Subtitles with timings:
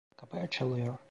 [0.17, 0.97] Kapı açılıyor.